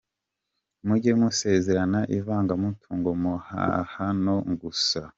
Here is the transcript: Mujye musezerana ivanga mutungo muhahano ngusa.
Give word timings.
Mujye 0.85 1.11
musezerana 1.19 1.99
ivanga 2.17 2.53
mutungo 2.61 3.09
muhahano 3.21 4.35
ngusa. 4.51 5.01